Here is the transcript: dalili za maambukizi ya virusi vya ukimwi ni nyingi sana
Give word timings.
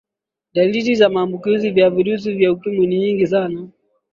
dalili 0.53 0.95
za 0.95 1.09
maambukizi 1.09 1.79
ya 1.79 1.89
virusi 1.89 2.33
vya 2.33 2.51
ukimwi 2.53 2.87
ni 2.87 2.97
nyingi 2.97 3.27
sana 3.27 3.67